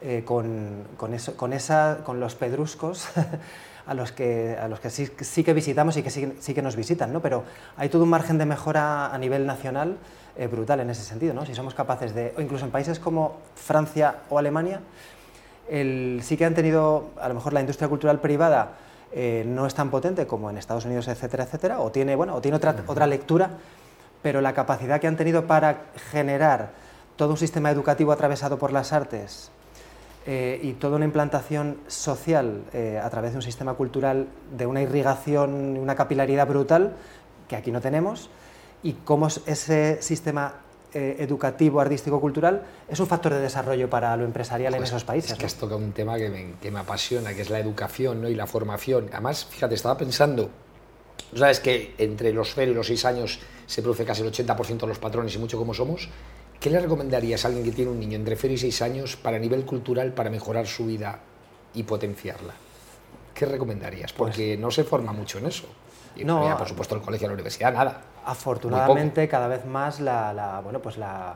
eh, 0.00 0.22
con, 0.24 0.84
con 0.96 1.12
eso, 1.12 1.36
con, 1.36 1.52
esa, 1.52 1.98
con 2.04 2.20
los 2.20 2.36
pedruscos 2.36 3.08
a 3.86 3.94
los 3.94 4.12
que, 4.12 4.56
a 4.60 4.68
los 4.68 4.80
que 4.80 4.90
sí, 4.90 5.08
sí 5.20 5.44
que 5.44 5.52
visitamos 5.54 5.96
y 5.96 6.02
que 6.02 6.10
sí, 6.10 6.32
sí 6.40 6.54
que 6.54 6.62
nos 6.62 6.74
visitan, 6.76 7.12
¿no? 7.12 7.20
pero 7.20 7.44
hay 7.76 7.88
todo 7.88 8.02
un 8.02 8.10
margen 8.10 8.36
de 8.38 8.44
mejora 8.46 9.14
a 9.14 9.18
nivel 9.18 9.46
nacional 9.46 9.96
eh, 10.36 10.48
brutal 10.48 10.80
en 10.80 10.90
ese 10.90 11.02
sentido, 11.02 11.32
¿no? 11.34 11.46
si 11.46 11.54
somos 11.54 11.74
capaces 11.74 12.14
de, 12.14 12.34
o 12.36 12.40
incluso 12.40 12.64
en 12.64 12.70
países 12.72 12.98
como 12.98 13.36
Francia 13.54 14.16
o 14.28 14.38
Alemania, 14.38 14.80
el- 15.68 16.20
sí 16.22 16.36
que 16.36 16.44
han 16.44 16.54
tenido, 16.54 17.10
a 17.20 17.28
lo 17.28 17.34
mejor 17.34 17.52
la 17.52 17.60
industria 17.60 17.88
cultural 17.88 18.20
privada 18.20 18.72
eh, 19.12 19.44
no 19.46 19.66
es 19.66 19.74
tan 19.74 19.90
potente 19.90 20.26
como 20.26 20.50
en 20.50 20.58
Estados 20.58 20.84
Unidos, 20.84 21.08
etcétera, 21.08 21.44
etcétera, 21.44 21.80
o 21.80 21.90
tiene, 21.90 22.16
bueno, 22.16 22.34
o 22.34 22.40
tiene 22.40 22.56
otra, 22.56 22.74
otra 22.86 23.06
lectura, 23.06 23.50
pero 24.22 24.40
la 24.40 24.52
capacidad 24.52 25.00
que 25.00 25.06
han 25.06 25.16
tenido 25.16 25.46
para 25.46 25.76
generar 26.10 26.70
todo 27.16 27.30
un 27.30 27.36
sistema 27.36 27.70
educativo 27.70 28.12
atravesado 28.12 28.58
por 28.58 28.72
las 28.72 28.92
artes 28.92 29.50
eh, 30.26 30.58
y 30.62 30.72
toda 30.74 30.96
una 30.96 31.04
implantación 31.04 31.78
social 31.86 32.64
eh, 32.72 33.00
a 33.02 33.08
través 33.10 33.30
de 33.32 33.36
un 33.38 33.42
sistema 33.42 33.74
cultural 33.74 34.26
de 34.56 34.66
una 34.66 34.82
irrigación 34.82 35.76
y 35.76 35.78
una 35.78 35.94
capilaridad 35.94 36.46
brutal 36.46 36.94
que 37.48 37.56
aquí 37.56 37.70
no 37.70 37.80
tenemos, 37.80 38.28
y 38.82 38.92
cómo 39.04 39.28
es- 39.28 39.40
ese 39.46 40.02
sistema 40.02 40.54
eh, 40.94 41.16
educativo, 41.18 41.80
artístico, 41.80 42.20
cultural 42.20 42.62
es 42.88 42.98
un 43.00 43.06
factor 43.06 43.34
de 43.34 43.40
desarrollo 43.40 43.90
para 43.90 44.16
lo 44.16 44.24
empresarial 44.24 44.72
en 44.74 44.78
Pues 44.78 44.90
esos 44.90 45.04
países. 45.04 45.32
Es 45.32 45.36
que 45.36 45.42
¿no? 45.42 45.46
has 45.46 45.54
tocado 45.56 45.78
un 45.78 45.92
tema 45.92 46.16
que 46.16 46.30
me, 46.30 46.54
que 46.60 46.70
me 46.70 46.78
apasiona, 46.80 47.34
que 47.34 47.42
es 47.42 47.50
la 47.50 47.58
educación 47.58 48.22
¿no? 48.22 48.28
y 48.28 48.34
la 48.34 48.46
formación. 48.46 49.08
Además, 49.12 49.44
fíjate, 49.44 49.74
estaba 49.74 49.98
pensando, 49.98 50.48
sabes 51.34 51.60
que 51.60 51.94
entre 51.98 52.32
los 52.32 52.52
0 52.54 52.70
y 52.70 52.74
los 52.74 52.86
6 52.86 53.04
años 53.04 53.40
se 53.66 53.82
produce 53.82 54.04
casi 54.06 54.22
el 54.22 54.32
80% 54.32 54.78
de 54.80 54.86
los 54.86 54.98
patrones 54.98 55.34
y 55.34 55.38
mucho 55.38 55.58
como 55.58 55.74
somos. 55.74 56.08
¿Qué 56.60 56.70
le 56.70 56.80
recomendarías 56.80 57.44
a 57.44 57.48
alguien 57.48 57.64
que 57.64 57.72
tiene 57.72 57.90
un 57.90 58.00
niño 58.00 58.16
entre 58.16 58.36
0 58.36 58.54
y 58.54 58.58
6 58.58 58.82
años 58.82 59.16
para 59.16 59.38
nivel 59.38 59.64
cultural, 59.64 60.12
para 60.12 60.30
mejorar 60.30 60.66
su 60.66 60.86
vida 60.86 61.18
y 61.74 61.82
potenciarla? 61.82 62.54
¿Qué 63.34 63.44
recomendarías? 63.46 64.12
Porque 64.12 64.56
no 64.56 64.70
se 64.70 64.84
forma 64.84 65.12
mucho 65.12 65.38
en 65.38 65.46
eso. 65.46 65.66
Y 66.14 66.20
Pues 66.20 66.26
No, 66.26 66.44
ya, 66.46 66.56
por 66.56 66.66
supuesto, 66.68 66.94
el 66.94 67.02
colegio, 67.02 67.28
la 67.28 67.34
universidad, 67.34 67.72
nada. 67.74 68.00
Afortunadamente, 68.24 69.28
cada 69.28 69.48
vez 69.48 69.66
más 69.66 70.00
la, 70.00 70.32
la- 70.32 70.60
bueno, 70.60 70.80
pues 70.80 70.96
la, 70.96 71.34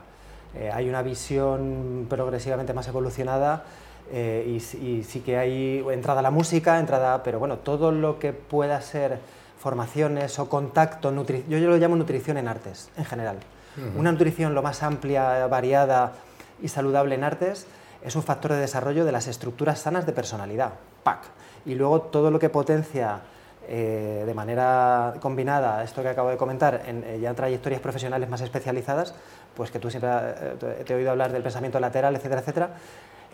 eh, 0.55 0.71
hay 0.73 0.89
una 0.89 1.03
visión 1.03 2.07
progresivamente 2.09 2.73
más 2.73 2.87
evolucionada 2.87 3.63
eh, 4.11 4.51
y, 4.55 4.59
sí- 4.59 4.77
y 4.99 5.03
sí 5.03 5.19
que 5.21 5.37
hay 5.37 5.85
entrada 5.91 6.19
a 6.19 6.23
la 6.23 6.31
música, 6.31 6.79
entrada, 6.79 7.21
pero 7.23 7.37
bueno, 7.39 7.59
todo 7.59 7.91
lo 7.91 8.17
que 8.17 8.33
pueda 8.33 8.81
ser 8.81 9.19
formaciones 9.59 10.39
o 10.39 10.49
contacto, 10.49 11.11
nutri- 11.13 11.43
yo 11.47 11.59
lo 11.59 11.77
llamo 11.77 11.95
nutrición 11.95 12.37
en 12.37 12.47
artes 12.47 12.89
en 12.97 13.05
general. 13.05 13.37
Una 13.95 14.11
nutrición 14.11 14.53
lo 14.53 14.61
más 14.61 14.83
amplia, 14.83 15.47
variada 15.47 16.11
y 16.61 16.67
saludable 16.67 17.15
en 17.15 17.23
artes 17.23 17.67
es 18.03 18.15
un 18.15 18.23
factor 18.23 18.51
de 18.51 18.57
desarrollo 18.59 19.05
de 19.05 19.11
las 19.11 19.27
estructuras 19.27 19.79
sanas 19.79 20.05
de 20.05 20.11
personalidad. 20.13 20.73
¡Pac! 21.03 21.19
Y 21.65 21.75
luego 21.75 22.01
todo 22.01 22.31
lo 22.31 22.39
que 22.39 22.49
potencia 22.49 23.19
eh, 23.67 24.23
de 24.25 24.33
manera 24.33 25.13
combinada 25.21 25.83
esto 25.83 26.01
que 26.01 26.09
acabo 26.09 26.29
de 26.29 26.37
comentar 26.37 26.81
en 26.87 27.03
eh, 27.05 27.19
ya 27.21 27.33
trayectorias 27.33 27.79
profesionales 27.79 28.27
más 28.27 28.41
especializadas, 28.41 29.13
pues 29.55 29.69
que 29.71 29.79
tú 29.79 29.89
siempre 29.91 30.09
eh, 30.11 30.55
te- 30.59 30.83
te 30.83 30.93
he 30.93 30.95
oído 30.95 31.11
hablar 31.11 31.31
del 31.31 31.43
pensamiento 31.43 31.79
lateral, 31.79 32.15
etcétera, 32.15 32.41
etcétera, 32.41 32.69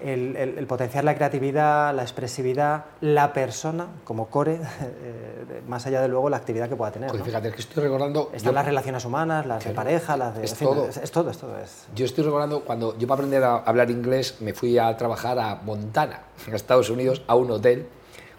el, 0.04 0.36
el- 0.36 0.58
el 0.58 0.68
potenciar 0.68 1.04
la 1.04 1.16
creatividad, 1.16 1.94
la 1.96 2.04
expresividad, 2.04 2.86
la 3.01 3.34
persona 3.34 3.88
como 4.04 4.27
core, 4.27 4.56
eh, 4.82 5.62
más 5.68 5.86
allá 5.88 6.01
de 6.01 6.08
luego 6.08 6.30
la 6.30 6.38
actividad 6.38 6.70
que 6.70 6.75
pueda 6.75 6.92
tener. 6.92 7.13
¿no? 7.13 7.24
fíjate, 7.24 7.48
es 7.50 7.56
que 7.56 7.62
estoy 7.62 7.84
recordando... 7.84 8.30
Están 8.34 8.51
yo- 8.51 8.56
las 8.56 8.66
relaciones 8.66 9.06
humanas, 9.06 9.46
las 9.46 9.63
de 9.63 9.72
pareja, 9.72 10.16
las 10.18 10.36
de... 10.38 10.46
es 10.46 10.51
en 10.51 10.58
fin, 10.58 10.68
todo. 10.68 10.88
Es, 10.88 10.98
es 10.98 11.12
todo, 11.12 11.30
es 11.32 11.38
todo. 11.38 11.58
Es, 11.60 11.88
Yo 11.96 12.06
estoy 12.06 12.24
recordando 12.25 12.62
cuando 12.62 12.98
yo 12.98 13.08
para 13.08 13.20
aprender 13.20 13.44
a 13.44 13.56
hablar 13.58 13.89
inglés 13.89 14.38
me 14.39 14.54
fui 14.54 14.77
a 14.77 14.96
trabajar 14.98 15.39
a 15.39 15.56
Montana, 15.56 16.22
en 16.48 16.54
Estados 16.56 16.89
Unidos, 16.89 17.22
a 17.27 17.36
un 17.36 17.50
hotel 17.51 17.88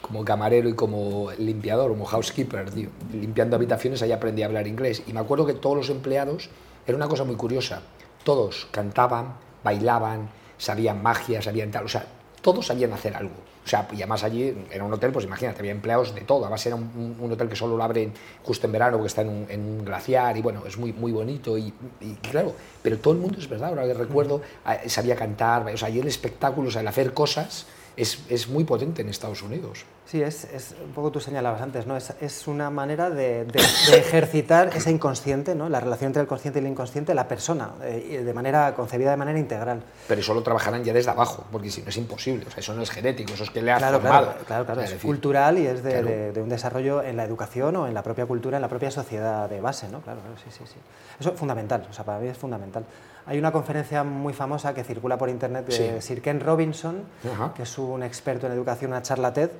como 0.00 0.24
camarero 0.24 0.68
y 0.68 0.74
como 0.74 1.32
limpiador, 1.38 1.90
como 1.90 2.04
housekeeper, 2.04 2.70
tío, 2.70 2.88
limpiando 3.12 3.56
habitaciones, 3.56 4.00
ahí 4.00 4.12
aprendí 4.12 4.42
a 4.42 4.46
hablar 4.46 4.68
inglés. 4.68 5.02
Y 5.08 5.12
me 5.12 5.18
acuerdo 5.18 5.44
que 5.44 5.54
todos 5.54 5.76
los 5.76 5.90
empleados, 5.90 6.50
era 6.86 6.96
una 6.96 7.08
cosa 7.08 7.24
muy 7.24 7.34
curiosa, 7.34 7.82
todos 8.22 8.68
cantaban, 8.70 9.34
bailaban, 9.64 10.28
sabían 10.58 11.02
magia, 11.02 11.40
sabían 11.40 11.70
tal, 11.70 11.84
o 11.86 11.88
sea, 11.88 12.04
todos 12.42 12.66
sabían 12.66 12.92
hacer 12.92 13.16
algo. 13.16 13.34
O 13.64 13.68
sea, 13.68 13.86
y 13.92 13.96
además 13.96 14.24
allí 14.24 14.54
era 14.72 14.82
un 14.82 14.92
hotel, 14.94 15.12
pues 15.12 15.26
imagínate, 15.26 15.58
había 15.58 15.72
empleados 15.72 16.14
de 16.14 16.22
todo. 16.22 16.44
Además 16.44 16.64
era 16.64 16.74
un, 16.76 17.16
un- 17.20 17.32
hotel 17.32 17.50
que 17.50 17.56
solo 17.56 17.76
lo 17.76 17.84
abren 17.84 18.14
justo 18.42 18.66
en 18.66 18.72
verano 18.72 18.96
porque 18.96 19.08
está 19.08 19.20
en 19.22 19.28
un, 19.28 19.46
en 19.50 19.60
un 19.60 19.84
glaciar 19.84 20.34
y 20.38 20.40
bueno, 20.40 20.62
es 20.66 20.78
muy, 20.78 20.92
muy 20.94 21.12
bonito. 21.12 21.58
Y, 21.58 21.74
y 22.00 22.14
claro, 22.22 22.54
pero 22.80 22.96
todo 22.98 23.12
el 23.12 23.20
mundo, 23.20 23.38
es 23.38 23.46
verdad, 23.48 23.68
ahora 23.70 23.84
que 23.84 23.92
recuerdo, 23.92 24.40
ah, 24.64 24.78
sabía 24.86 25.16
cantar, 25.16 25.66
o 25.66 25.76
sea, 25.76 25.90
y 25.90 25.98
el 25.98 26.06
espectáculo, 26.06 26.68
o 26.68 26.70
sea, 26.70 26.80
el 26.80 26.88
hacer 26.88 27.12
cosas 27.12 27.66
es, 27.96 28.20
es 28.30 28.48
muy 28.48 28.64
potente 28.64 29.02
en 29.02 29.10
Estados 29.10 29.42
Unidos. 29.42 29.84
Sí, 30.10 30.22
es, 30.22 30.44
es, 30.44 30.74
un 30.82 30.92
poco 30.92 31.12
tú 31.12 31.20
señalabas 31.20 31.60
antes, 31.60 31.86
¿no? 31.86 31.94
Es, 31.94 32.14
es 32.22 32.48
una 32.48 32.70
manera 32.70 33.10
de, 33.10 33.44
de, 33.44 33.60
ejercitar 33.98 34.74
ese 34.74 34.90
inconsciente, 34.90 35.54
¿no? 35.54 35.68
La 35.68 35.80
relación 35.80 36.06
entre 36.08 36.22
el 36.22 36.26
consciente 36.26 36.60
y 36.60 36.62
el 36.64 36.70
inconsciente, 36.70 37.12
la 37.12 37.28
persona, 37.28 37.72
eh, 37.82 38.22
de 38.24 38.32
manera 38.32 38.74
concebida 38.74 39.10
de 39.10 39.18
manera 39.18 39.38
integral. 39.38 39.82
Pero 40.06 40.22
eso 40.22 40.32
lo 40.32 40.42
trabajarán 40.42 40.82
ya 40.82 40.94
desde 40.94 41.10
abajo, 41.10 41.44
porque 41.52 41.70
si 41.70 41.82
no 41.82 41.90
es 41.90 41.96
imposible, 41.98 42.46
o 42.46 42.50
sea, 42.50 42.60
eso 42.60 42.72
no 42.72 42.80
es 42.80 42.90
genético, 42.90 43.34
eso 43.34 43.44
es 43.44 43.50
que 43.50 43.60
le 43.60 43.70
ha 43.70 43.76
claro, 43.76 44.00
formado. 44.00 44.26
Claro, 44.28 44.44
claro, 44.46 44.64
claro. 44.64 44.80
es 44.80 44.90
decir, 44.92 45.06
cultural 45.06 45.58
y 45.58 45.66
es 45.66 45.82
de, 45.82 45.90
claro. 45.90 46.32
de, 46.32 46.40
un 46.40 46.48
desarrollo 46.48 47.02
en 47.02 47.18
la 47.18 47.24
educación 47.24 47.76
o 47.76 47.86
en 47.86 47.92
la 47.92 48.02
propia 48.02 48.24
cultura, 48.24 48.56
en 48.56 48.62
la 48.62 48.68
propia 48.68 48.90
sociedad 48.90 49.46
de 49.46 49.60
base, 49.60 49.90
¿no? 49.90 50.00
Claro, 50.00 50.20
claro, 50.20 50.36
sí, 50.42 50.50
sí, 50.50 50.64
sí. 50.64 50.78
Eso 51.20 51.32
es 51.32 51.38
fundamental, 51.38 51.86
o 51.90 51.92
sea, 51.92 52.06
para 52.06 52.18
mí 52.18 52.28
es 52.28 52.38
fundamental. 52.38 52.82
Hay 53.26 53.38
una 53.38 53.52
conferencia 53.52 54.04
muy 54.04 54.32
famosa 54.32 54.72
que 54.72 54.84
circula 54.84 55.18
por 55.18 55.28
internet 55.28 55.66
de 55.66 56.00
sí. 56.00 56.00
Sir 56.00 56.22
Ken 56.22 56.40
Robinson, 56.40 57.02
Ajá. 57.30 57.52
que 57.54 57.64
es 57.64 57.76
un 57.76 58.02
experto 58.02 58.46
en 58.46 58.54
educación, 58.54 58.92
una 58.92 59.02
charla 59.02 59.34
TED, 59.34 59.50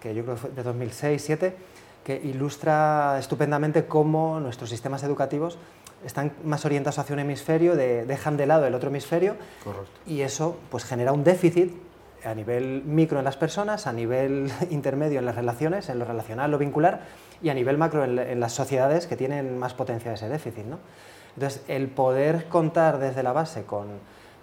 que 0.00 0.14
yo 0.14 0.22
creo 0.24 0.34
que 0.34 0.40
fue 0.40 0.50
de 0.50 0.64
2006-2007, 0.64 1.52
que 2.04 2.16
ilustra 2.16 3.18
estupendamente 3.18 3.86
cómo 3.86 4.40
nuestros 4.40 4.70
sistemas 4.70 5.02
educativos 5.02 5.58
están 6.04 6.32
más 6.44 6.64
orientados 6.64 6.98
hacia 6.98 7.12
un 7.12 7.20
hemisferio, 7.20 7.76
de, 7.76 8.06
dejan 8.06 8.36
de 8.36 8.46
lado 8.46 8.66
el 8.66 8.74
otro 8.74 8.88
hemisferio, 8.88 9.36
Correcto. 9.62 9.90
y 10.06 10.22
eso 10.22 10.58
pues, 10.70 10.84
genera 10.84 11.12
un 11.12 11.24
déficit 11.24 11.72
a 12.24 12.34
nivel 12.34 12.82
micro 12.84 13.18
en 13.18 13.24
las 13.24 13.36
personas, 13.36 13.86
a 13.86 13.92
nivel 13.92 14.50
intermedio 14.70 15.18
en 15.18 15.26
las 15.26 15.34
relaciones, 15.34 15.88
en 15.88 15.98
lo 15.98 16.04
relacional, 16.04 16.50
lo 16.50 16.58
vincular, 16.58 17.02
y 17.42 17.48
a 17.50 17.54
nivel 17.54 17.78
macro 17.78 18.04
en, 18.04 18.18
en 18.18 18.40
las 18.40 18.52
sociedades 18.52 19.06
que 19.06 19.16
tienen 19.16 19.58
más 19.58 19.74
potencia 19.74 20.10
de 20.10 20.16
ese 20.16 20.28
déficit. 20.28 20.64
¿no? 20.64 20.78
Entonces, 21.34 21.62
el 21.68 21.88
poder 21.88 22.46
contar 22.48 22.98
desde 22.98 23.22
la 23.22 23.32
base 23.32 23.64
con, 23.64 23.86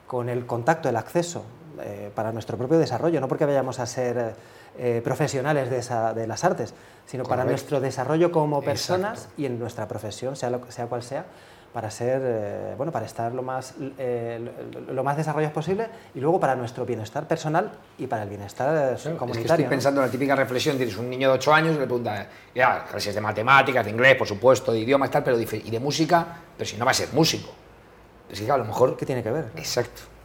con 0.05 0.29
el 0.29 0.45
contacto, 0.45 0.89
el 0.89 0.95
acceso 0.95 1.43
eh, 1.81 2.11
para 2.13 2.31
nuestro 2.31 2.57
propio 2.57 2.77
desarrollo, 2.77 3.19
no 3.19 3.27
porque 3.27 3.45
vayamos 3.45 3.79
a 3.79 3.85
ser 3.85 4.35
eh, 4.79 5.01
profesionales 5.03 5.69
de, 5.71 5.79
esa, 5.79 6.13
de, 6.13 6.27
las 6.27 6.43
artes, 6.43 6.73
sino 7.05 7.23
Correcto. 7.23 7.29
para 7.29 7.49
nuestro 7.49 7.79
desarrollo 7.79 8.31
como 8.31 8.61
personas 8.61 9.19
Exacto. 9.19 9.41
y 9.41 9.45
en 9.47 9.57
nuestra 9.57 9.87
profesión, 9.87 10.35
sea, 10.35 10.51
lo, 10.51 10.71
sea 10.71 10.85
cual 10.85 11.01
sea, 11.01 11.25
para 11.73 11.89
ser, 11.89 12.21
eh, 12.23 12.73
bueno, 12.77 12.91
para 12.91 13.07
estar 13.07 13.33
lo 13.33 13.41
más, 13.41 13.73
eh, 13.97 14.39
lo 14.87 15.03
más 15.03 15.17
desarrollados 15.17 15.53
posible 15.53 15.87
y 16.13 16.19
luego 16.19 16.39
para 16.39 16.55
nuestro 16.55 16.85
bienestar 16.85 17.27
personal 17.27 17.71
y 17.97 18.05
para 18.07 18.23
el 18.23 18.29
bienestar 18.29 18.97
claro, 18.99 19.17
comunitario. 19.17 19.45
Es 19.45 19.57
que 19.57 19.63
estoy 19.63 19.65
pensando 19.65 20.01
en 20.01 20.07
la 20.07 20.11
típica 20.11 20.35
reflexión, 20.35 20.77
tienes 20.77 20.95
un 20.97 21.09
niño 21.09 21.29
de 21.29 21.35
8 21.35 21.53
años 21.53 21.75
y 21.75 21.79
le 21.79 21.85
pregunta, 21.85 22.27
ya, 22.53 22.85
clases 22.85 23.15
de 23.15 23.21
matemáticas, 23.21 23.83
de 23.83 23.91
inglés, 23.91 24.15
por 24.15 24.27
supuesto, 24.27 24.71
de 24.71 24.79
idiomas, 24.79 25.09
tal, 25.09 25.23
pero 25.23 25.39
y 25.39 25.45
de 25.45 25.79
música, 25.79 26.37
pero 26.55 26.69
si 26.69 26.77
no 26.77 26.85
va 26.85 26.91
a 26.91 26.93
ser 26.93 27.09
músico. 27.13 27.49
Es 28.29 28.41
que 28.41 28.51
a 28.51 28.57
lo 28.57 28.65
mejor... 28.65 28.95
¿Qué 28.95 29.05
tiene 29.05 29.23
que 29.23 29.31
ver? 29.31 29.51
Exacto 29.55 30.16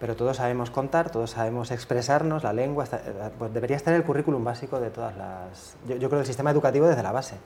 pero 0.00 0.16
todos 0.16 0.38
sabemos 0.38 0.70
contar, 0.70 1.10
todos 1.10 1.30
sabemos 1.32 1.70
expresarnos, 1.70 2.42
la 2.42 2.54
lengua, 2.54 2.84
está, 2.84 3.02
pues 3.38 3.52
debería 3.52 3.76
estar 3.76 3.92
el 3.92 4.02
currículum 4.02 4.42
básico 4.42 4.80
de 4.80 4.90
todas 4.90 5.14
las... 5.16 5.76
Yo, 5.86 5.96
yo, 5.96 6.08
creo 6.08 6.20
el 6.20 6.26
sistema 6.26 6.50
educativo 6.50 6.86
desde 6.86 7.02
la 7.02 7.12
base. 7.12 7.36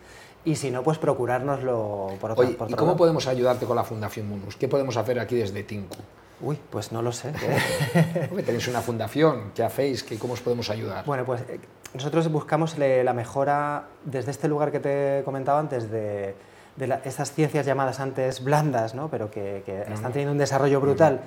Y 0.44 0.54
si 0.54 0.70
no, 0.70 0.82
pues 0.84 0.98
procurárnoslo 0.98 2.12
por 2.20 2.30
otro, 2.30 2.44
Oye, 2.44 2.54
por 2.54 2.66
otro 2.66 2.74
¿Y 2.74 2.78
cómo 2.78 2.92
lado? 2.92 2.98
podemos 2.98 3.26
ayudarte 3.26 3.66
con 3.66 3.74
la 3.74 3.82
Fundación 3.82 4.28
Munus? 4.28 4.56
¿Qué 4.56 4.68
podemos 4.68 4.96
hacer 4.96 5.18
aquí 5.18 5.34
desde 5.34 5.64
Tinku? 5.64 5.96
Uy, 6.40 6.58
pues 6.70 6.92
no 6.92 7.02
lo 7.02 7.10
sé. 7.10 7.32
Tenéis 8.46 8.68
una 8.68 8.82
fundación, 8.82 9.50
¿qué 9.54 9.64
hacéis? 9.64 10.04
¿Qué, 10.04 10.18
¿Cómo 10.18 10.34
os 10.34 10.40
podemos 10.40 10.70
ayudar? 10.70 11.04
Bueno, 11.06 11.24
pues 11.24 11.40
eh, 11.48 11.58
nosotros 11.92 12.30
buscamos 12.30 12.78
la 12.78 13.12
mejora 13.14 13.88
desde 14.04 14.30
este 14.30 14.46
lugar 14.46 14.70
que 14.70 14.80
te 14.80 15.22
comentaba 15.24 15.58
antes, 15.58 15.90
de, 15.90 16.34
de 16.76 16.86
la, 16.86 16.96
estas 17.04 17.32
ciencias 17.32 17.66
llamadas 17.66 17.98
antes 17.98 18.44
blandas, 18.44 18.94
¿no? 18.94 19.08
pero 19.08 19.30
que, 19.30 19.62
que 19.64 19.82
están 19.82 20.12
teniendo 20.12 20.32
un 20.32 20.38
desarrollo 20.38 20.80
brutal. 20.80 21.20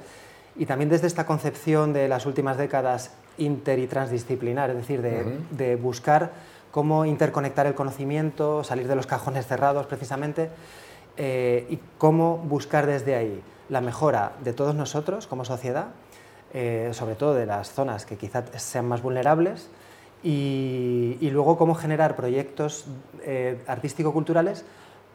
Y 0.58 0.66
también 0.66 0.90
desde 0.90 1.08
esta 1.08 1.26
concepción 1.26 1.94
de 1.94 2.08
las 2.08 2.26
últimas 2.26 2.58
décadas 2.58 3.12
inter 3.38 3.80
y 3.80 3.88
transdisciplinar, 3.88 4.70
es 4.72 4.78
decir, 4.78 5.02
de, 5.02 5.24
uh 5.24 5.28
-huh. 5.28 5.50
de, 5.52 5.76
buscar 5.76 6.32
cómo 6.72 7.06
interconectar 7.06 7.68
el 7.68 7.76
conocimiento, 7.76 8.64
salir 8.64 8.88
de 8.88 8.96
los 8.96 9.08
cajones 9.08 9.46
cerrados 9.46 9.86
precisamente, 9.86 10.50
eh, 11.18 11.66
y 11.70 11.80
cómo 11.98 12.38
buscar 12.38 12.86
desde 12.86 13.16
ahí 13.16 13.42
la 13.70 13.82
mejora 13.82 14.34
de 14.44 14.54
todos 14.54 14.76
nosotros 14.76 15.28
como 15.28 15.46
sociedad, 15.46 15.88
eh, 16.54 16.90
sobre 16.94 17.16
todo 17.16 17.34
de 17.34 17.46
las 17.46 17.72
zonas 17.72 18.06
que 18.06 18.18
quizás 18.18 18.46
sean 18.62 18.88
más 18.88 19.02
vulnerables, 19.02 19.70
y, 20.24 21.18
y 21.20 21.30
luego 21.30 21.58
cómo 21.58 21.76
generar 21.76 22.16
proyectos 22.16 22.86
eh, 23.24 23.62
artístico-culturales 23.68 24.66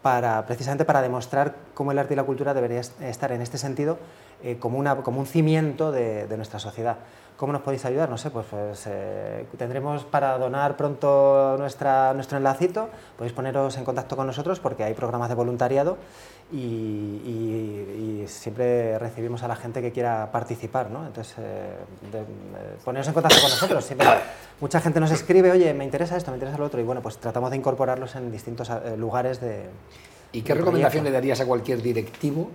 para, 0.02 0.44
precisamente 0.46 0.84
para 0.84 1.02
demostrar 1.02 1.54
cómo 1.74 1.92
el 1.92 1.98
arte 1.98 2.14
y 2.14 2.16
la 2.16 2.24
cultura 2.24 2.54
deberían 2.54 2.84
estar 3.00 3.32
en 3.32 3.40
este 3.40 3.56
sentido 3.58 3.98
eh, 4.42 4.56
como, 4.58 4.78
una, 4.78 4.96
como, 4.96 5.20
un 5.20 5.26
cimiento 5.26 5.92
de, 5.92 6.26
de, 6.26 6.36
nuestra 6.36 6.58
sociedad. 6.58 6.96
¿Cómo 7.36 7.52
nos 7.52 7.62
podéis 7.62 7.84
ayudar? 7.84 8.08
No 8.08 8.18
sé, 8.18 8.30
pues, 8.30 8.46
pues 8.48 8.84
eh, 8.86 9.46
tendremos 9.58 10.04
para 10.04 10.38
donar 10.38 10.76
pronto 10.76 11.56
nuestra, 11.58 12.12
nuestro 12.14 12.38
enlacito, 12.38 12.88
podéis 13.16 13.32
poneros 13.32 13.76
en 13.78 13.84
contacto 13.84 14.16
con 14.16 14.26
nosotros 14.26 14.60
porque 14.60 14.84
hay 14.84 14.94
programas 14.94 15.28
de 15.28 15.34
voluntariado 15.34 15.96
y, 16.52 16.56
y, 16.56 18.22
y 18.22 18.28
siempre 18.28 18.98
recibimos 18.98 19.42
a 19.42 19.48
la 19.48 19.56
gente 19.56 19.80
que 19.82 19.90
quiera 19.90 20.30
participar, 20.30 20.90
¿no? 20.90 21.06
Entonces, 21.06 21.34
eh, 21.38 21.76
de, 22.12 22.24
poneros 22.84 23.08
en 23.08 23.14
contacto 23.14 23.40
con 23.40 23.50
nosotros. 23.50 23.84
Siempre, 23.84 24.06
mucha 24.60 24.80
gente 24.80 25.00
nos 25.00 25.10
escribe, 25.10 25.50
oye, 25.50 25.74
me 25.74 25.84
interesa 25.84 26.16
esto, 26.16 26.30
me 26.30 26.36
interesa 26.36 26.58
lo 26.58 26.66
otro, 26.66 26.80
y 26.80 26.84
bueno, 26.84 27.00
pues 27.00 27.18
tratamos 27.18 27.50
de 27.50 27.56
incorporarlos 27.56 28.14
en 28.14 28.30
distintos 28.30 28.70
lugares 28.96 29.40
de... 29.40 29.64
¿Y 30.32 30.42
qué 30.42 30.54
recomendación 30.54 31.04
le 31.04 31.10
darías 31.10 31.40
a 31.40 31.46
cualquier 31.46 31.82
directivo 31.82 32.50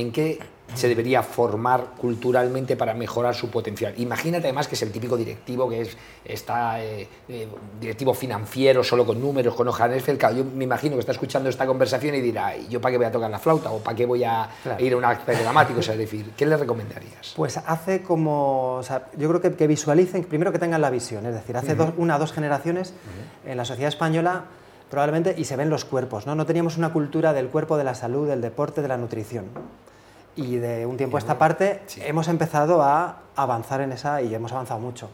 en 0.00 0.12
qué 0.12 0.38
se 0.74 0.88
debería 0.88 1.22
formar 1.22 1.94
culturalmente 1.98 2.76
para 2.76 2.94
mejorar 2.94 3.34
su 3.34 3.50
potencial. 3.50 3.94
Imagínate 3.96 4.46
además 4.46 4.68
que 4.68 4.74
es 4.74 4.82
el 4.82 4.92
típico 4.92 5.16
directivo 5.16 5.68
que 5.68 5.82
es, 5.82 5.96
está 6.24 6.82
eh, 6.82 7.08
eh, 7.28 7.48
directivo 7.80 8.14
financiero, 8.14 8.84
solo 8.84 9.04
con 9.04 9.20
números, 9.20 9.54
con 9.54 9.66
hojas 9.68 9.92
Excel. 9.92 10.18
Claro, 10.18 10.36
yo 10.36 10.44
me 10.44 10.64
imagino 10.64 10.94
que 10.96 11.00
está 11.00 11.12
escuchando 11.12 11.48
esta 11.48 11.66
conversación 11.66 12.14
y 12.14 12.20
dirá, 12.20 12.56
¿yo 12.56 12.80
para 12.80 12.92
qué 12.92 12.98
voy 12.98 13.06
a 13.06 13.12
tocar 13.12 13.30
la 13.30 13.38
flauta? 13.38 13.70
¿O 13.70 13.78
para 13.78 13.96
qué 13.96 14.06
voy 14.06 14.24
a 14.24 14.48
claro. 14.62 14.84
ir 14.84 14.92
a 14.92 14.96
un 14.96 15.04
acto 15.04 15.32
dramático? 15.32 15.80
O 15.80 15.82
sea, 15.82 15.94
es 15.94 16.00
decir, 16.00 16.32
¿qué 16.36 16.46
le 16.46 16.56
recomendarías? 16.56 17.32
Pues 17.36 17.56
hace 17.56 18.02
como, 18.02 18.74
o 18.74 18.82
sea, 18.82 19.08
yo 19.16 19.28
creo 19.28 19.40
que, 19.40 19.54
que, 19.54 19.66
visualicen, 19.66 20.24
primero 20.24 20.52
que 20.52 20.58
tengan 20.58 20.80
la 20.80 20.90
visión, 20.90 21.26
es 21.26 21.34
decir, 21.34 21.56
hace 21.56 21.72
uh 21.72 21.76
-huh. 21.76 21.86
dos, 21.86 21.94
una 21.96 22.16
o 22.16 22.18
dos 22.18 22.32
generaciones 22.32 22.90
uh 22.90 23.46
-huh. 23.46 23.50
en 23.50 23.56
la 23.56 23.64
sociedad 23.64 23.88
española 23.88 24.44
probablemente, 24.88 25.36
y 25.38 25.44
se 25.44 25.54
ven 25.54 25.70
los 25.70 25.84
cuerpos, 25.84 26.26
¿no? 26.26 26.34
No 26.34 26.46
teníamos 26.46 26.76
una 26.76 26.92
cultura 26.92 27.32
del 27.32 27.46
cuerpo, 27.46 27.76
de 27.76 27.84
la 27.84 27.94
salud, 27.94 28.26
del 28.26 28.40
deporte, 28.40 28.82
de 28.82 28.88
la 28.88 28.96
nutrición 28.96 29.44
y 30.40 30.56
de 30.56 30.86
un 30.86 30.96
tiempo 30.96 31.16
a 31.16 31.20
esta 31.20 31.38
parte 31.38 31.82
sí. 31.86 32.00
hemos 32.04 32.28
empezado 32.28 32.82
a 32.82 33.16
avanzar 33.36 33.80
en 33.82 33.92
esa 33.92 34.22
y 34.22 34.34
hemos 34.34 34.52
avanzado 34.52 34.80
mucho. 34.80 35.10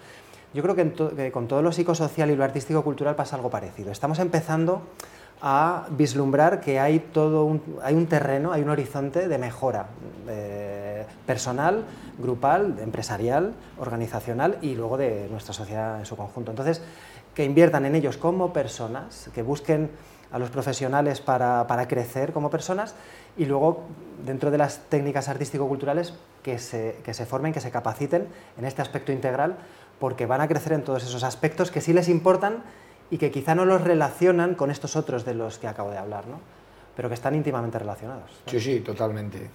Yo 0.55 0.63
creo 0.63 0.75
que, 0.75 0.85
to 0.87 1.15
que, 1.15 1.33
con 1.33 1.49
todo 1.49 1.63
lo 1.63 1.73
psicosocial 1.73 2.31
y 2.31 2.37
lo 2.37 2.45
artístico-cultural 2.45 3.17
pasa 3.17 3.37
algo 3.37 3.51
parecido. 3.51 3.91
Estamos 3.91 4.19
empezando 4.21 4.83
a 5.43 5.87
vislumbrar 5.91 6.61
que 6.61 6.81
hay 6.81 6.99
todo 7.01 7.45
un, 7.45 7.61
hay 7.83 7.95
un 7.95 8.07
terreno, 8.07 8.53
hay 8.53 8.63
un 8.63 8.71
horizonte 8.71 9.29
de 9.29 9.39
mejora 9.39 9.89
eh, 10.29 11.05
personal, 11.27 11.85
grupal, 12.19 12.79
empresarial, 12.81 13.53
organizacional 13.79 14.57
y 14.63 14.75
luego 14.75 14.97
de 14.97 15.29
nuestra 15.31 15.53
sociedad 15.53 15.99
en 15.99 16.07
su 16.07 16.17
conjunto. 16.17 16.53
Entonces, 16.53 16.81
que 17.35 17.45
inviertan 17.45 17.85
en 17.85 17.95
ellos 17.95 18.17
como 18.17 18.53
personas, 18.53 19.29
que 19.35 19.43
busquen 19.43 19.91
a 20.31 20.39
los 20.39 20.51
profesionales 20.51 21.21
para, 21.21 21.67
para, 21.67 21.89
crecer 21.89 22.33
como 22.33 22.51
personas 22.51 22.95
y 23.37 23.45
luego 23.45 23.85
dentro 24.25 24.51
de 24.51 24.59
las 24.59 24.81
técnicas 24.89 25.29
artístico-culturales 25.29 26.15
que 26.43 26.59
se, 26.59 26.99
que 27.05 27.15
se 27.15 27.27
formen, 27.27 27.53
que 27.53 27.61
se 27.61 27.71
capaciten 27.71 28.27
en 28.59 28.65
este 28.65 28.83
aspecto 28.83 29.13
integral 29.13 29.57
porque 29.99 30.27
van 30.27 30.41
a 30.41 30.49
crecer 30.49 30.73
en 30.73 30.83
todos 30.83 31.05
esos 31.05 31.25
aspectos 31.25 31.71
que 31.71 31.81
sí 31.81 31.93
les 31.93 32.09
importan 32.09 32.63
y 33.11 33.19
que 33.19 33.31
quizá 33.31 33.55
no 33.55 33.65
los 33.65 33.83
relacionan 33.83 34.55
con 34.55 34.71
estos 34.71 34.97
otros 34.97 35.25
de 35.25 35.35
los 35.35 35.59
que 35.59 35.69
acabo 35.69 35.91
de 35.91 35.99
hablar, 35.99 36.27
¿no? 36.27 36.41
pero 36.97 37.09
que 37.09 37.15
están 37.15 37.35
íntimamente 37.35 37.79
relacionados. 37.79 38.31
Sí, 38.47 38.59
sí, 38.59 38.81
totalmente. 38.81 39.51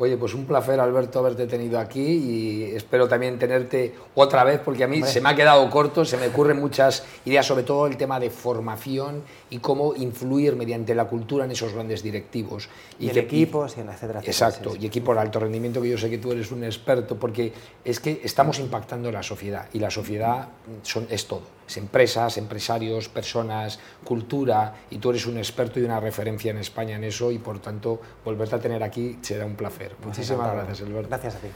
Oye, 0.00 0.16
pues 0.16 0.32
un 0.34 0.46
placer, 0.46 0.78
Alberto, 0.78 1.18
haberte 1.18 1.46
tenido 1.48 1.78
aquí 1.78 2.00
y 2.00 2.64
espero 2.76 3.08
también 3.08 3.36
tenerte 3.36 3.94
otra 4.14 4.44
vez, 4.44 4.60
porque 4.64 4.84
a 4.84 4.86
mí 4.86 4.98
Hombre. 4.98 5.10
se 5.10 5.20
me 5.20 5.28
ha 5.28 5.34
quedado 5.34 5.68
corto, 5.70 6.04
se 6.04 6.16
me 6.16 6.28
ocurren 6.28 6.60
muchas 6.60 7.04
ideas, 7.24 7.44
sobre 7.44 7.64
todo 7.64 7.86
el 7.88 7.96
tema 7.96 8.20
de 8.20 8.30
formación 8.30 9.24
y 9.50 9.58
cómo 9.58 9.96
influir 9.96 10.54
mediante 10.54 10.94
la 10.94 11.06
cultura 11.06 11.46
en 11.46 11.50
esos 11.50 11.72
grandes 11.72 12.04
directivos. 12.04 12.68
Y, 13.00 13.06
y 13.06 13.08
en 13.08 13.14
que, 13.14 13.20
equipos 13.20 13.76
y 13.76 13.80
en 13.80 13.88
etcétera. 13.88 14.20
Exacto, 14.24 14.76
y 14.78 14.86
equipos 14.86 15.16
de 15.16 15.20
alto 15.20 15.40
rendimiento, 15.40 15.82
que 15.82 15.88
yo 15.88 15.98
sé 15.98 16.08
que 16.08 16.18
tú 16.18 16.30
eres 16.30 16.52
un 16.52 16.62
experto, 16.62 17.16
porque 17.16 17.52
es 17.84 17.98
que 17.98 18.20
estamos 18.22 18.60
impactando 18.60 19.10
la 19.10 19.24
sociedad 19.24 19.66
y 19.72 19.80
la 19.80 19.90
sociedad 19.90 20.48
son, 20.82 21.08
es 21.10 21.26
todo. 21.26 21.58
Es 21.66 21.76
empresas, 21.76 22.38
empresarios, 22.38 23.08
personas, 23.08 23.78
cultura, 24.04 24.74
y 24.90 24.98
tú 24.98 25.10
eres 25.10 25.26
un 25.26 25.36
experto 25.36 25.78
y 25.80 25.82
una 25.82 26.00
referencia 26.00 26.50
en 26.50 26.58
España 26.58 26.96
en 26.96 27.04
eso, 27.04 27.30
y 27.30 27.38
por 27.38 27.58
tanto, 27.58 28.00
volverte 28.24 28.54
a 28.54 28.58
tener 28.58 28.82
aquí 28.82 29.18
será 29.20 29.44
un 29.44 29.54
placer. 29.54 29.87
Muchísimas 30.04 30.52
gracias, 30.52 30.80
Alberto. 30.82 31.08
Gracias 31.08 31.34
a 31.36 31.38
ti. 31.38 31.48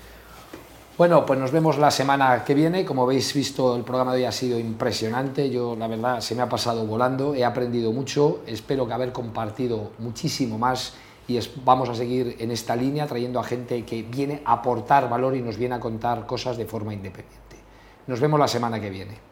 Bueno, 0.99 1.25
pues 1.25 1.39
nos 1.39 1.51
vemos 1.51 1.79
la 1.79 1.91
semana 1.91 2.45
que 2.45 2.55
viene. 2.55 2.85
Como 2.85 3.05
habéis 3.05 3.33
visto, 3.33 3.75
el 3.75 3.83
programa 3.83 4.12
de 4.12 4.21
hoy 4.21 4.25
ha 4.27 4.33
sido 4.33 4.59
impresionante. 4.59 5.51
Yo, 5.51 5.75
la 5.75 5.89
verdad, 5.89 6.21
se 6.21 6.35
me 6.35 6.43
ha 6.43 6.49
pasado 6.49 6.87
volando. 6.87 7.35
He 7.35 7.45
aprendido 7.45 7.93
mucho. 7.93 8.43
Espero 8.47 8.87
que 8.87 8.93
haber 8.93 9.11
compartido 9.11 9.93
muchísimo 9.99 10.59
más 10.59 10.95
y 11.27 11.37
es, 11.37 11.51
vamos 11.65 11.89
a 11.89 11.95
seguir 11.95 12.37
en 12.41 12.51
esta 12.51 12.77
línea 12.77 13.07
trayendo 13.07 13.41
a 13.41 13.45
gente 13.45 13.85
que 13.85 14.03
viene 14.03 14.43
a 14.45 14.55
aportar 14.55 15.09
valor 15.09 15.35
y 15.37 15.41
nos 15.41 15.57
viene 15.57 15.75
a 15.75 15.81
contar 15.81 16.27
cosas 16.27 16.57
de 16.57 16.67
forma 16.67 16.93
independiente. 16.93 17.57
Nos 18.07 18.21
vemos 18.21 18.39
la 18.39 18.49
semana 18.49 18.81
que 18.81 18.91
viene. 18.91 19.32